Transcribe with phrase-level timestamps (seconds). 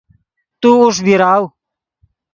[0.61, 1.43] تو اوݰ بیراؤ